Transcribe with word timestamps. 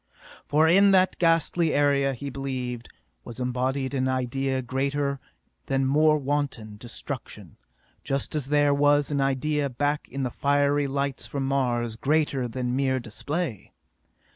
For 0.47 0.67
in 0.67 0.89
that 0.97 1.19
ghastly 1.19 1.75
area, 1.75 2.15
he 2.15 2.31
believed, 2.31 2.89
was 3.23 3.39
embodied 3.39 3.93
an 3.93 4.07
idea 4.07 4.63
greater 4.63 5.19
than 5.67 5.85
mere 5.87 6.15
wanton 6.17 6.77
destruction, 6.77 7.57
just 8.03 8.33
as 8.33 8.47
there 8.47 8.73
was 8.73 9.11
an 9.11 9.21
idea 9.21 9.69
back 9.69 10.09
of 10.11 10.23
the 10.23 10.31
fiery 10.31 10.87
lights 10.87 11.27
from 11.27 11.45
Mars 11.45 11.97
greater 11.97 12.47
than 12.47 12.75
mere 12.75 12.99
display. 12.99 13.73